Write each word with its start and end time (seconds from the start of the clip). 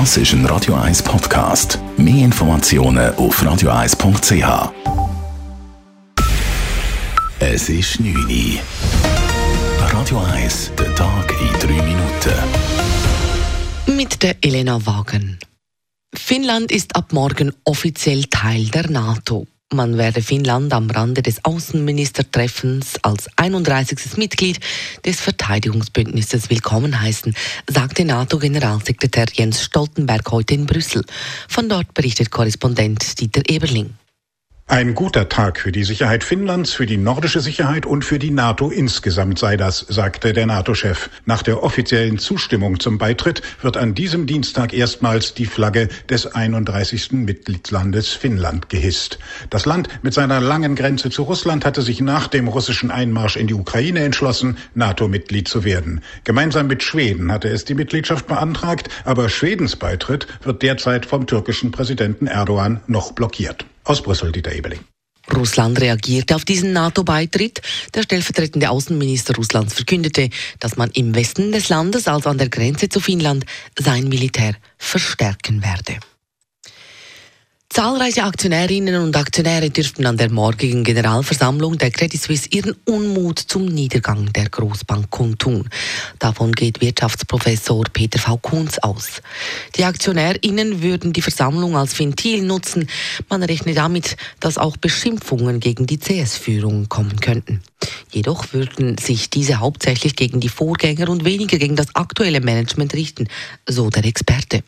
Das 0.00 0.16
ist 0.16 0.32
ein 0.32 0.44
Radio 0.46 0.74
1 0.74 1.04
Podcast. 1.04 1.78
Mehr 1.96 2.24
Informationen 2.24 3.14
auf 3.14 3.40
radio1.ch. 3.40 4.72
Es 7.38 7.68
ist 7.68 8.00
9 8.00 8.12
Uhr. 8.16 8.58
Radio 9.78 10.18
1, 10.32 10.72
der 10.76 10.92
Tag 10.96 11.32
in 11.40 11.60
3 11.60 11.82
Minuten. 11.84 12.34
Mit 13.96 14.20
der 14.24 14.34
Elena 14.42 14.84
Wagen. 14.84 15.38
Finnland 16.12 16.72
ist 16.72 16.96
ab 16.96 17.12
morgen 17.12 17.52
offiziell 17.62 18.24
Teil 18.24 18.64
der 18.70 18.90
NATO. 18.90 19.46
Man 19.74 19.98
werde 19.98 20.22
Finnland 20.22 20.72
am 20.72 20.88
Rande 20.88 21.20
des 21.20 21.44
Außenministertreffens 21.44 22.94
als 23.02 23.28
31. 23.34 24.16
Mitglied 24.16 24.60
des 25.04 25.20
Verteidigungsbündnisses 25.20 26.48
willkommen 26.48 27.00
heißen, 27.00 27.34
sagte 27.66 28.04
NATO-Generalsekretär 28.04 29.26
Jens 29.32 29.64
Stoltenberg 29.64 30.30
heute 30.30 30.54
in 30.54 30.66
Brüssel. 30.66 31.04
Von 31.48 31.68
dort 31.68 31.92
berichtet 31.92 32.30
Korrespondent 32.30 33.20
Dieter 33.20 33.42
Eberling. 33.48 33.94
Ein 34.66 34.94
guter 34.94 35.28
Tag 35.28 35.60
für 35.60 35.72
die 35.72 35.84
Sicherheit 35.84 36.24
Finnlands, 36.24 36.72
für 36.72 36.86
die 36.86 36.96
nordische 36.96 37.40
Sicherheit 37.40 37.84
und 37.84 38.02
für 38.02 38.18
die 38.18 38.30
NATO 38.30 38.70
insgesamt 38.70 39.38
sei 39.38 39.58
das, 39.58 39.80
sagte 39.90 40.32
der 40.32 40.46
NATO-Chef. 40.46 41.10
Nach 41.26 41.42
der 41.42 41.62
offiziellen 41.62 42.18
Zustimmung 42.18 42.80
zum 42.80 42.96
Beitritt 42.96 43.42
wird 43.60 43.76
an 43.76 43.94
diesem 43.94 44.26
Dienstag 44.26 44.72
erstmals 44.72 45.34
die 45.34 45.44
Flagge 45.44 45.88
des 46.08 46.34
31. 46.34 47.12
Mitgliedslandes 47.12 48.14
Finnland 48.14 48.70
gehisst. 48.70 49.18
Das 49.50 49.66
Land 49.66 49.90
mit 50.02 50.14
seiner 50.14 50.40
langen 50.40 50.76
Grenze 50.76 51.10
zu 51.10 51.24
Russland 51.24 51.66
hatte 51.66 51.82
sich 51.82 52.00
nach 52.00 52.26
dem 52.26 52.48
russischen 52.48 52.90
Einmarsch 52.90 53.36
in 53.36 53.46
die 53.46 53.54
Ukraine 53.54 54.00
entschlossen, 54.00 54.56
NATO-Mitglied 54.74 55.46
zu 55.46 55.64
werden. 55.64 56.00
Gemeinsam 56.24 56.68
mit 56.68 56.82
Schweden 56.82 57.30
hatte 57.30 57.50
es 57.50 57.66
die 57.66 57.74
Mitgliedschaft 57.74 58.26
beantragt, 58.26 58.88
aber 59.04 59.28
Schwedens 59.28 59.76
Beitritt 59.76 60.26
wird 60.42 60.62
derzeit 60.62 61.04
vom 61.04 61.26
türkischen 61.26 61.70
Präsidenten 61.70 62.26
Erdogan 62.26 62.80
noch 62.86 63.12
blockiert. 63.12 63.66
Aus 63.84 64.02
Brüssel, 64.02 64.32
Dieter 64.32 64.52
Ebeling. 64.52 64.80
Russland 65.32 65.80
reagierte 65.80 66.36
auf 66.36 66.44
diesen 66.44 66.72
NATO-Beitritt. 66.72 67.62
Der 67.94 68.02
stellvertretende 68.02 68.68
Außenminister 68.68 69.34
Russlands 69.34 69.74
verkündete, 69.74 70.28
dass 70.60 70.76
man 70.76 70.90
im 70.90 71.14
Westen 71.14 71.52
des 71.52 71.68
Landes, 71.68 72.08
also 72.08 72.28
an 72.28 72.38
der 72.38 72.48
Grenze 72.48 72.88
zu 72.88 73.00
Finnland, 73.00 73.46
sein 73.78 74.08
Militär 74.08 74.54
verstärken 74.76 75.62
werde. 75.62 75.98
Zahlreiche 77.74 78.22
Aktionärinnen 78.22 79.02
und 79.02 79.16
Aktionäre 79.16 79.68
dürften 79.68 80.06
an 80.06 80.16
der 80.16 80.30
morgigen 80.30 80.84
Generalversammlung 80.84 81.76
der 81.76 81.90
Credit 81.90 82.22
Suisse 82.22 82.48
ihren 82.52 82.76
Unmut 82.84 83.40
zum 83.40 83.64
Niedergang 83.64 84.32
der 84.32 84.48
Großbank 84.48 85.10
kundtun. 85.10 85.68
Davon 86.20 86.52
geht 86.52 86.80
Wirtschaftsprofessor 86.80 87.86
Peter 87.92 88.20
V. 88.20 88.36
Kunz 88.36 88.78
aus. 88.78 89.20
Die 89.74 89.82
Aktionärinnen 89.82 90.82
würden 90.82 91.12
die 91.12 91.20
Versammlung 91.20 91.76
als 91.76 91.98
Ventil 91.98 92.44
nutzen. 92.44 92.88
Man 93.28 93.42
rechne 93.42 93.74
damit, 93.74 94.16
dass 94.38 94.56
auch 94.56 94.76
Beschimpfungen 94.76 95.58
gegen 95.58 95.88
die 95.88 95.98
CS-Führung 95.98 96.88
kommen 96.88 97.18
könnten. 97.18 97.60
Jedoch 98.14 98.52
würden 98.52 98.96
sich 98.96 99.28
diese 99.28 99.58
hauptsächlich 99.58 100.14
gegen 100.14 100.38
die 100.38 100.48
Vorgänger 100.48 101.08
und 101.08 101.24
weniger 101.24 101.58
gegen 101.58 101.74
das 101.74 101.96
aktuelle 101.96 102.40
Management 102.40 102.94
richten, 102.94 103.26
so 103.68 103.90
der 103.90 104.04
Experte. 104.04 104.62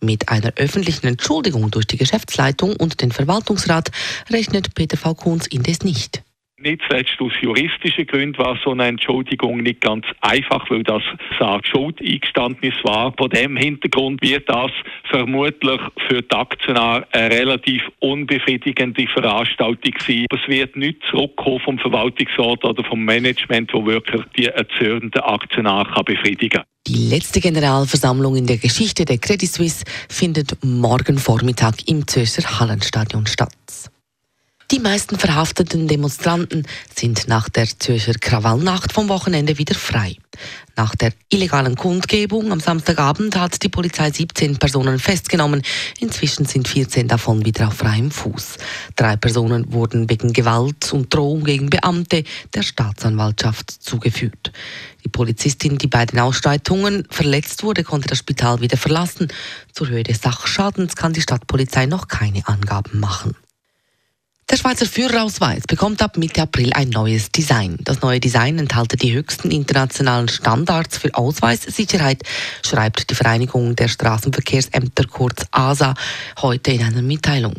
Mit 0.00 0.28
einer 0.28 0.52
öffentlichen 0.56 1.06
Entschuldigung 1.06 1.70
durch 1.70 1.86
die 1.86 1.96
Geschäftsleitung 1.96 2.74
und 2.74 3.00
den 3.00 3.12
Verwaltungsrat 3.12 3.92
rechnet 4.30 4.74
Peter 4.74 4.96
V. 4.96 5.14
Kunz 5.14 5.46
indes 5.46 5.82
nicht. 5.82 6.24
Nicht 6.62 6.82
zuletzt 6.88 7.16
aus 7.18 7.32
juristischen 7.40 8.06
Gründen 8.06 8.38
war 8.38 8.56
so 8.62 8.70
eine 8.70 8.86
Entschuldigung 8.86 9.58
nicht 9.58 9.80
ganz 9.80 10.06
einfach, 10.20 10.70
weil 10.70 10.84
das 10.84 11.02
sagt 11.36 11.66
Schuldeingeständnis 11.66 12.74
war. 12.84 13.12
Vor 13.18 13.28
dem 13.28 13.56
Hintergrund 13.56 14.22
wird 14.22 14.48
das 14.48 14.70
vermutlich 15.10 15.80
für 16.06 16.22
die 16.22 16.36
Aktionäre 16.36 17.04
eine 17.10 17.34
relativ 17.34 17.82
unbefriedigende 17.98 19.08
Veranstaltung 19.08 19.92
sein. 20.06 20.26
Es 20.30 20.48
wird 20.48 20.76
nicht 20.76 21.00
zurückkommen 21.10 21.58
vom 21.64 21.78
Verwaltungsrat 21.80 22.64
oder 22.64 22.84
vom 22.84 23.04
Management, 23.04 23.74
wo 23.74 23.84
wirklich 23.84 24.22
die 24.36 24.46
erzürnten 24.46 25.20
Aktionäre 25.20 26.04
befriedigen 26.04 26.60
kann. 26.60 26.64
Die 26.86 27.08
letzte 27.08 27.40
Generalversammlung 27.40 28.36
in 28.36 28.46
der 28.46 28.58
Geschichte 28.58 29.04
der 29.04 29.18
Credit 29.18 29.50
Suisse 29.50 29.84
findet 30.08 30.64
morgen 30.64 31.18
Vormittag 31.18 31.88
im 31.88 32.06
Zürcher 32.06 32.60
Hallenstadion 32.60 33.26
statt. 33.26 33.50
Die 34.82 34.88
meisten 34.88 35.16
verhafteten 35.16 35.86
Demonstranten 35.86 36.66
sind 36.92 37.28
nach 37.28 37.48
der 37.48 37.68
Zürcher 37.78 38.14
Krawallnacht 38.14 38.92
vom 38.92 39.08
Wochenende 39.08 39.56
wieder 39.56 39.76
frei. 39.76 40.16
Nach 40.74 40.96
der 40.96 41.12
illegalen 41.28 41.76
Kundgebung 41.76 42.50
am 42.50 42.58
Samstagabend 42.58 43.36
hat 43.36 43.62
die 43.62 43.68
Polizei 43.68 44.10
17 44.10 44.56
Personen 44.56 44.98
festgenommen. 44.98 45.62
Inzwischen 46.00 46.46
sind 46.46 46.66
14 46.66 47.06
davon 47.06 47.44
wieder 47.44 47.68
auf 47.68 47.74
freiem 47.74 48.10
Fuß. 48.10 48.56
Drei 48.96 49.16
Personen 49.16 49.72
wurden 49.72 50.10
wegen 50.10 50.32
Gewalt 50.32 50.92
und 50.92 51.14
Drohung 51.14 51.44
gegen 51.44 51.70
Beamte 51.70 52.24
der 52.52 52.62
Staatsanwaltschaft 52.62 53.70
zugeführt. 53.70 54.50
Die 55.04 55.08
Polizistin, 55.08 55.78
die 55.78 55.86
bei 55.86 56.06
den 56.06 56.18
Ausschreitungen 56.18 57.06
verletzt 57.08 57.62
wurde, 57.62 57.84
konnte 57.84 58.08
das 58.08 58.18
Spital 58.18 58.60
wieder 58.60 58.76
verlassen. 58.76 59.28
Zur 59.70 59.90
Höhe 59.90 60.02
des 60.02 60.22
Sachschadens 60.22 60.96
kann 60.96 61.12
die 61.12 61.22
Stadtpolizei 61.22 61.86
noch 61.86 62.08
keine 62.08 62.48
Angaben 62.48 62.98
machen. 62.98 63.36
Der 64.52 64.58
Schweizer 64.58 64.84
Führerausweis 64.84 65.62
bekommt 65.66 66.02
ab 66.02 66.18
Mitte 66.18 66.42
April 66.42 66.74
ein 66.74 66.90
neues 66.90 67.32
Design. 67.32 67.78
Das 67.80 68.02
neue 68.02 68.20
Design 68.20 68.58
enthält 68.58 69.00
die 69.00 69.14
höchsten 69.14 69.50
internationalen 69.50 70.28
Standards 70.28 70.98
für 70.98 71.14
Ausweissicherheit, 71.14 72.22
schreibt 72.62 73.08
die 73.08 73.14
Vereinigung 73.14 73.74
der 73.76 73.88
Straßenverkehrsämter 73.88 75.06
kurz 75.06 75.46
ASA 75.52 75.94
heute 76.42 76.72
in 76.72 76.82
einer 76.82 77.00
Mitteilung. 77.00 77.54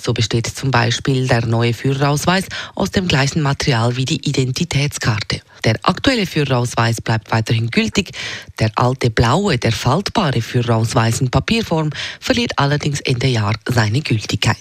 So 0.00 0.14
besteht 0.14 0.46
zum 0.46 0.70
Beispiel 0.70 1.28
der 1.28 1.44
neue 1.44 1.74
Führerausweis 1.74 2.46
aus 2.74 2.92
dem 2.92 3.08
gleichen 3.08 3.42
Material 3.42 3.96
wie 3.96 4.06
die 4.06 4.26
Identitätskarte. 4.26 5.42
Der 5.64 5.78
aktuelle 5.82 6.24
Führerausweis 6.24 7.02
bleibt 7.02 7.30
weiterhin 7.30 7.68
gültig. 7.68 8.12
Der 8.58 8.70
alte 8.76 9.10
blaue, 9.10 9.58
der 9.58 9.72
faltbare 9.72 10.40
Führerausweis 10.40 11.20
in 11.20 11.30
Papierform 11.30 11.90
verliert 12.20 12.52
allerdings 12.56 13.02
Ende 13.02 13.26
Jahr 13.26 13.52
seine 13.66 14.00
Gültigkeit. 14.00 14.56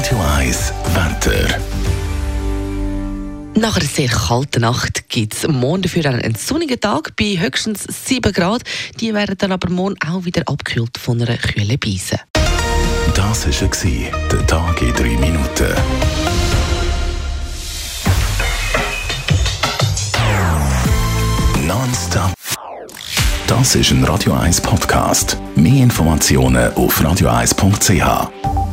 Radio 0.00 0.18
1 0.38 0.72
Wetter. 0.94 1.60
Nach 3.54 3.76
einer 3.76 3.84
sehr 3.84 4.08
kalten 4.08 4.62
Nacht 4.62 5.10
gibt 5.10 5.34
es 5.34 5.46
morgen 5.46 5.82
dafür 5.82 6.06
einen 6.06 6.34
sonnigen 6.36 6.80
Tag 6.80 7.14
bei 7.16 7.36
höchstens 7.38 7.84
7 8.06 8.32
Grad. 8.32 8.62
Die 8.98 9.12
werden 9.12 9.36
dann 9.36 9.52
aber 9.52 9.68
morgen 9.68 9.96
auch 10.02 10.24
wieder 10.24 10.40
abgekühlt 10.46 10.96
von 10.96 11.20
einer 11.20 11.36
kühlen 11.36 11.78
Beise. 11.78 12.18
Das 13.14 13.46
war 13.46 14.28
der 14.32 14.46
Tag 14.46 14.80
in 14.80 14.94
3 14.94 15.02
Minuten. 15.18 15.74
Nonstop. 21.66 22.32
Das 23.46 23.74
ist 23.74 23.90
ein 23.90 24.02
Radio 24.04 24.32
1 24.32 24.62
Podcast. 24.62 25.36
Mehr 25.56 25.82
Informationen 25.82 26.72
auf 26.72 26.98
radio1.ch. 27.02 28.69